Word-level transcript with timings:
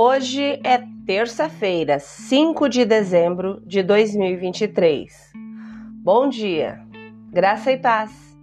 Hoje 0.00 0.60
é 0.62 0.80
terça-feira, 1.04 1.98
5 1.98 2.68
de 2.68 2.84
dezembro 2.84 3.60
de 3.66 3.82
2023. 3.82 5.32
Bom 6.04 6.28
dia, 6.28 6.80
graça 7.32 7.72
e 7.72 7.76
paz. 7.76 8.38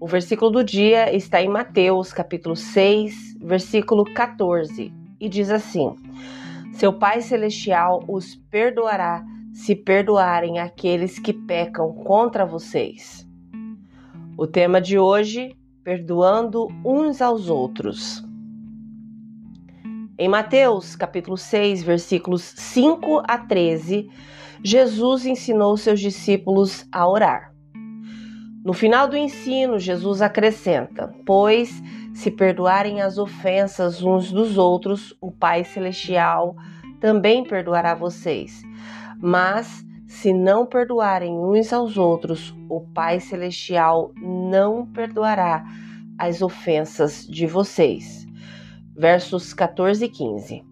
O 0.00 0.06
versículo 0.06 0.50
do 0.50 0.64
dia 0.64 1.14
está 1.14 1.42
em 1.42 1.50
Mateus, 1.50 2.14
capítulo 2.14 2.56
6, 2.56 3.36
versículo 3.42 4.04
14, 4.04 4.90
e 5.20 5.28
diz 5.28 5.50
assim: 5.50 5.94
Seu 6.72 6.94
Pai 6.94 7.20
Celestial 7.20 8.02
os 8.08 8.36
perdoará 8.50 9.22
se 9.52 9.76
perdoarem 9.76 10.60
aqueles 10.60 11.18
que 11.18 11.34
pecam 11.34 11.92
contra 11.92 12.46
vocês. 12.46 13.28
O 14.34 14.46
tema 14.46 14.80
de 14.80 14.98
hoje: 14.98 15.54
perdoando 15.84 16.68
uns 16.82 17.20
aos 17.20 17.50
outros. 17.50 18.29
Em 20.20 20.28
Mateus, 20.28 20.94
capítulo 20.96 21.38
6, 21.38 21.82
versículos 21.82 22.42
5 22.42 23.22
a 23.26 23.38
13, 23.38 24.10
Jesus 24.62 25.24
ensinou 25.24 25.78
seus 25.78 25.98
discípulos 25.98 26.86
a 26.92 27.08
orar. 27.08 27.54
No 28.62 28.74
final 28.74 29.08
do 29.08 29.16
ensino, 29.16 29.78
Jesus 29.78 30.20
acrescenta: 30.20 31.10
Pois, 31.24 31.82
se 32.12 32.30
perdoarem 32.30 33.00
as 33.00 33.16
ofensas 33.16 34.02
uns 34.02 34.30
dos 34.30 34.58
outros, 34.58 35.16
o 35.22 35.32
Pai 35.32 35.64
Celestial 35.64 36.54
também 37.00 37.42
perdoará 37.42 37.94
vocês. 37.94 38.60
Mas, 39.18 39.82
se 40.06 40.34
não 40.34 40.66
perdoarem 40.66 41.32
uns 41.32 41.72
aos 41.72 41.96
outros, 41.96 42.54
o 42.68 42.82
Pai 42.82 43.20
Celestial 43.20 44.12
não 44.20 44.84
perdoará 44.84 45.64
as 46.18 46.42
ofensas 46.42 47.26
de 47.26 47.46
vocês 47.46 48.28
versos 49.00 49.54
14 49.54 50.04
e 50.04 50.08
15. 50.10 50.62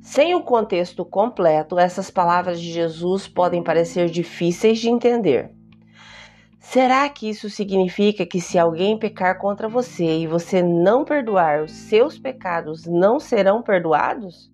Sem 0.00 0.34
o 0.34 0.42
contexto 0.42 1.04
completo, 1.04 1.78
essas 1.78 2.10
palavras 2.10 2.60
de 2.60 2.72
Jesus 2.72 3.28
podem 3.28 3.62
parecer 3.62 4.10
difíceis 4.10 4.80
de 4.80 4.88
entender. 4.88 5.52
Será 6.58 7.08
que 7.08 7.30
isso 7.30 7.48
significa 7.48 8.26
que 8.26 8.40
se 8.40 8.58
alguém 8.58 8.98
pecar 8.98 9.38
contra 9.38 9.68
você 9.68 10.18
e 10.18 10.26
você 10.26 10.60
não 10.60 11.04
perdoar, 11.04 11.62
os 11.62 11.70
seus 11.70 12.18
pecados 12.18 12.84
não 12.84 13.20
serão 13.20 13.62
perdoados? 13.62 14.50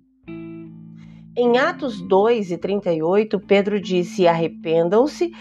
Em 1.36 1.56
Atos 1.56 2.06
2 2.06 2.50
e 2.50 2.58
38, 2.58 3.40
Pedro 3.40 3.80
disse: 3.80 4.28
Arrependam-se 4.28 5.32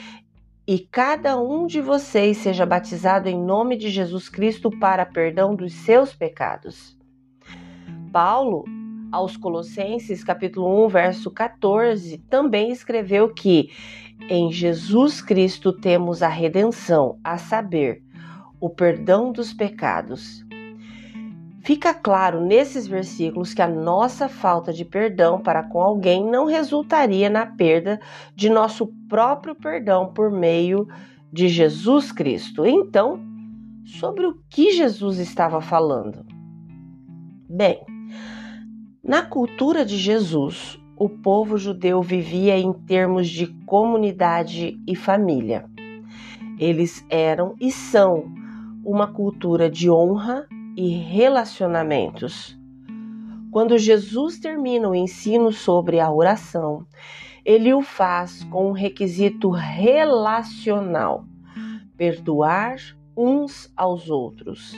e 0.66 0.80
cada 0.80 1.38
um 1.38 1.68
de 1.68 1.82
vocês 1.82 2.38
seja 2.38 2.66
batizado 2.66 3.28
em 3.28 3.38
nome 3.38 3.76
de 3.76 3.90
Jesus 3.90 4.30
Cristo 4.30 4.72
para 4.72 5.06
perdão 5.06 5.56
dos 5.56 5.74
seus 5.74 6.14
pecados. 6.14 6.98
Paulo, 8.14 8.64
aos 9.12 9.36
Colossenses, 9.36 10.24
capítulo 10.24 10.86
1, 10.86 10.88
verso 10.88 11.30
14, 11.30 12.18
também 12.30 12.72
escreveu 12.72 13.34
que 13.34 13.72
em 14.30 14.52
Jesus 14.52 15.22
Cristo 15.22 15.74
temos 15.74 16.24
a 16.24 16.30
redenção, 16.30 17.20
a 17.24 17.38
saber, 17.38 18.02
o 18.60 18.70
perdão 18.70 19.34
dos 19.34 19.52
pecados. 19.52 20.43
Fica 21.64 21.94
claro 21.94 22.46
nesses 22.46 22.86
versículos 22.86 23.54
que 23.54 23.62
a 23.62 23.68
nossa 23.68 24.28
falta 24.28 24.74
de 24.74 24.84
perdão 24.84 25.40
para 25.40 25.64
com 25.64 25.80
alguém 25.80 26.30
não 26.30 26.46
resultaria 26.46 27.30
na 27.30 27.46
perda 27.46 28.02
de 28.36 28.50
nosso 28.50 28.88
próprio 29.08 29.56
perdão 29.56 30.12
por 30.14 30.30
meio 30.30 30.86
de 31.32 31.48
Jesus 31.48 32.12
Cristo. 32.12 32.66
Então, 32.66 33.18
sobre 33.86 34.26
o 34.26 34.38
que 34.50 34.74
Jesus 34.74 35.20
estava 35.20 35.62
falando? 35.62 36.26
Bem, 37.50 37.80
na 39.02 39.22
cultura 39.22 39.86
de 39.86 39.96
Jesus, 39.96 40.78
o 40.98 41.08
povo 41.08 41.58
judeu 41.58 42.02
vivia 42.02 42.58
em 42.58 42.74
termos 42.74 43.30
de 43.30 43.48
comunidade 43.66 44.78
e 44.86 44.98
família. 44.98 45.66
Eles 46.60 47.06
eram 47.10 47.56
e 47.58 47.72
são 47.72 48.26
uma 48.84 49.08
cultura 49.08 49.70
de 49.70 49.90
honra 49.90 50.46
e 50.76 50.90
relacionamentos. 50.90 52.60
Quando 53.52 53.78
Jesus 53.78 54.40
termina 54.40 54.90
o 54.90 54.96
ensino 54.96 55.52
sobre 55.52 56.00
a 56.00 56.12
oração, 56.12 56.88
ele 57.46 57.72
o 57.74 57.82
faz 57.82 58.44
com 58.46 58.70
um 58.70 58.72
requisito 58.72 59.52
relacional: 59.52 61.26
perdoar 61.96 62.78
uns 63.16 63.72
aos 63.78 64.10
outros. 64.10 64.74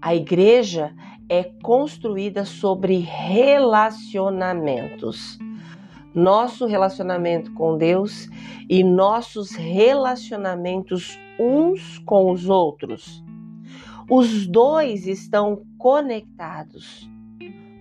A 0.00 0.14
igreja 0.14 0.94
é 1.28 1.42
construída 1.62 2.44
sobre 2.44 2.98
relacionamentos. 2.98 5.36
Nosso 6.14 6.66
relacionamento 6.66 7.52
com 7.52 7.76
Deus 7.76 8.28
e 8.70 8.84
nossos 8.84 9.50
relacionamentos 9.50 11.18
uns 11.38 11.98
com 11.98 12.30
os 12.30 12.48
outros 12.48 13.25
os 14.08 14.46
dois 14.46 15.06
estão 15.06 15.62
conectados. 15.76 17.08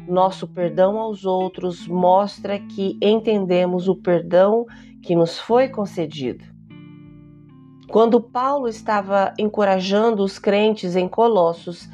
Nosso 0.07 0.47
perdão 0.47 0.99
aos 0.99 1.25
outros 1.25 1.87
mostra 1.87 2.59
que 2.59 2.97
entendemos 3.01 3.87
o 3.87 3.95
perdão 3.95 4.65
que 5.01 5.15
nos 5.15 5.39
foi 5.39 5.69
concedido. 5.69 6.43
Quando 7.89 8.19
Paulo 8.19 8.67
estava 8.67 9.33
encorajando 9.37 10.23
os 10.23 10.39
crentes 10.39 10.95
em 10.95 11.07
Colossos, 11.07 11.87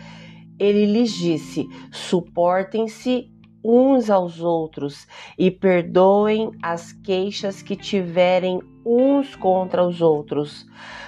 ele 0.58 0.86
lhes 0.86 1.12
disse: 1.12 1.68
suportem-se 1.92 3.30
uns 3.64 4.10
aos 4.10 4.42
outros 4.42 5.08
e 5.38 5.52
perdoem 5.52 6.52
as 6.62 6.94
queixas 6.94 7.62
que 7.62 7.76
tiverem 7.76 8.60
uns 8.86 9.36
contra 9.36 9.86
os 9.86 10.02
outros. 10.02 10.66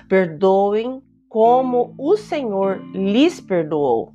Perdoem 0.07 1.01
como 1.33 1.95
o 1.97 2.15
Senhor 2.15 2.79
lhes 2.93 3.41
perdoou. 3.41 4.13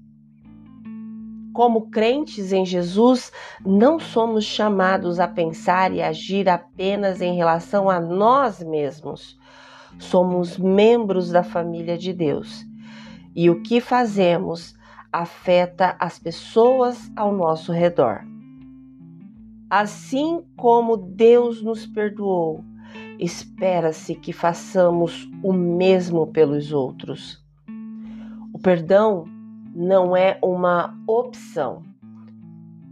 Como 1.52 1.90
crentes 1.90 2.52
em 2.52 2.64
Jesus, 2.64 3.32
não 3.66 3.98
somos 3.98 4.44
chamados 4.44 5.18
a 5.18 5.26
pensar 5.26 5.92
e 5.92 6.00
agir 6.00 6.48
apenas 6.48 7.20
em 7.20 7.34
relação 7.34 7.90
a 7.90 7.98
nós 7.98 8.62
mesmos. 8.62 9.36
Somos 9.98 10.56
membros 10.56 11.32
da 11.32 11.42
família 11.42 11.98
de 11.98 12.12
Deus. 12.12 12.64
E 13.34 13.50
o 13.50 13.62
que 13.64 13.80
fazemos 13.80 14.76
afeta 15.12 15.96
as 15.98 16.20
pessoas 16.20 17.10
ao 17.16 17.32
nosso 17.32 17.72
redor. 17.72 18.20
Assim 19.68 20.44
como 20.56 20.96
Deus 20.96 21.64
nos 21.64 21.84
perdoou, 21.84 22.64
espera-se 23.18 24.14
que 24.14 24.32
façamos 24.32 25.28
o 25.42 25.52
mesmo 25.52 26.26
pelos 26.26 26.72
outros. 26.72 27.44
O 28.52 28.58
perdão 28.58 29.24
não 29.74 30.16
é 30.16 30.38
uma 30.42 30.96
opção, 31.06 31.82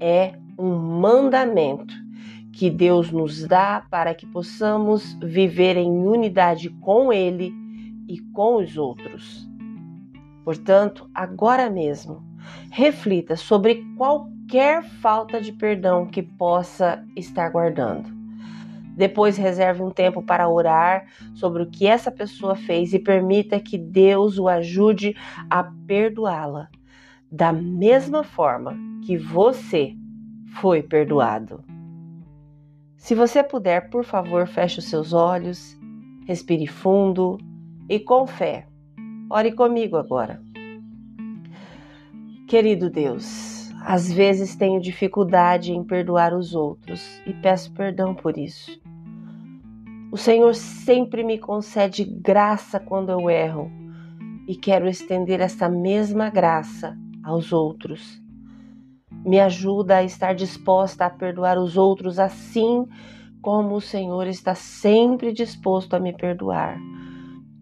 é 0.00 0.38
um 0.59 0.76
mandamento 0.76 1.94
que 2.53 2.70
Deus 2.70 3.10
nos 3.10 3.47
dá 3.47 3.84
para 3.91 4.14
que 4.14 4.26
possamos 4.26 5.14
viver 5.22 5.76
em 5.76 5.91
unidade 6.06 6.70
com 6.81 7.12
Ele 7.12 7.53
e 8.08 8.19
com 8.32 8.56
os 8.56 8.76
outros. 8.76 9.47
Portanto, 10.44 11.10
agora 11.14 11.69
mesmo, 11.69 12.22
reflita 12.70 13.37
sobre 13.37 13.84
qualquer 13.97 14.82
falta 14.82 15.41
de 15.41 15.53
perdão 15.53 16.06
que 16.06 16.22
possa 16.22 17.04
estar 17.16 17.50
guardando. 17.50 18.16
Depois 18.97 19.37
reserve 19.37 19.83
um 19.83 19.91
tempo 19.91 20.23
para 20.23 20.49
orar 20.49 21.07
sobre 21.34 21.62
o 21.62 21.71
que 21.71 21.87
essa 21.87 22.11
pessoa 22.11 22.57
fez 22.57 22.95
e 22.95 22.99
permita 22.99 23.61
que 23.61 23.77
Deus 23.77 24.39
o 24.39 24.49
ajude 24.49 25.15
a 25.50 25.65
perdoá-la, 25.87 26.69
da 27.31 27.53
mesma 27.53 28.25
forma 28.25 28.75
que 29.05 29.19
você 29.19 29.94
foi 30.61 30.82
perdoado. 30.82 31.62
Se 32.97 33.15
você 33.15 33.43
puder, 33.43 33.91
por 33.91 34.05
favor, 34.05 34.47
feche 34.47 34.79
os 34.79 34.87
seus 34.87 35.12
olhos, 35.12 35.79
respire 36.26 36.67
fundo 36.67 37.38
e 37.88 38.00
com 38.00 38.26
fé. 38.26 38.67
Ore 39.31 39.53
comigo 39.53 39.97
agora. 39.97 40.43
Querido 42.49 42.88
Deus, 42.88 43.70
às 43.85 44.11
vezes 44.11 44.56
tenho 44.56 44.81
dificuldade 44.81 45.73
em 45.73 45.85
perdoar 45.85 46.35
os 46.35 46.55
outros 46.55 47.20
e 47.26 47.32
peço 47.32 47.73
perdão 47.73 48.15
por 48.15 48.37
isso. 48.38 48.81
O 50.11 50.17
Senhor 50.17 50.55
sempre 50.55 51.25
me 51.25 51.38
concede 51.38 52.05
graça 52.05 52.79
quando 52.79 53.11
eu 53.11 53.29
erro 53.29 53.70
e 54.47 54.55
quero 54.55 54.88
estender 54.88 55.41
essa 55.41 55.69
mesma 55.69 56.31
graça 56.31 56.97
aos 57.25 57.53
outros. 57.53 58.23
Me 59.25 59.41
ajuda 59.41 59.97
a 59.97 60.05
estar 60.05 60.35
disposta 60.35 61.06
a 61.06 61.11
perdoar 61.11 61.58
os 61.58 61.76
outros 61.76 62.19
assim 62.19 62.87
como 63.43 63.75
o 63.75 63.81
Senhor 63.81 64.26
está 64.26 64.55
sempre 64.55 65.32
disposto 65.32 65.94
a 65.94 66.00
me 66.00 66.12
perdoar. 66.12 66.79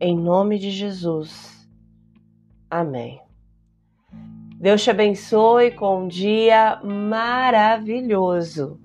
Em 0.00 0.16
nome 0.16 0.58
de 0.58 0.70
Jesus. 0.70 1.68
Amém. 2.70 3.20
Deus 4.58 4.82
te 4.82 4.90
abençoe 4.90 5.70
com 5.70 6.04
um 6.04 6.08
dia 6.08 6.80
maravilhoso. 6.82 8.80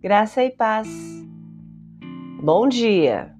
Graça 0.00 0.42
e 0.44 0.50
paz. 0.50 0.88
Bom 2.44 2.68
dia! 2.68 3.33